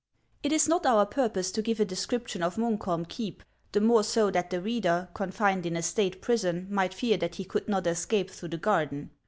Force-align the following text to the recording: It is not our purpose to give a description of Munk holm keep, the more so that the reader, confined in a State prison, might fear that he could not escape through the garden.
It 0.41 0.51
is 0.51 0.67
not 0.67 0.87
our 0.87 1.05
purpose 1.05 1.51
to 1.51 1.61
give 1.61 1.79
a 1.79 1.85
description 1.85 2.41
of 2.41 2.57
Munk 2.57 2.81
holm 2.81 3.05
keep, 3.05 3.43
the 3.71 3.79
more 3.79 4.03
so 4.03 4.31
that 4.31 4.49
the 4.49 4.59
reader, 4.59 5.09
confined 5.13 5.63
in 5.63 5.77
a 5.77 5.83
State 5.83 6.23
prison, 6.23 6.65
might 6.71 6.95
fear 6.95 7.17
that 7.17 7.35
he 7.35 7.45
could 7.45 7.67
not 7.67 7.85
escape 7.85 8.31
through 8.31 8.49
the 8.49 8.57
garden. 8.57 9.11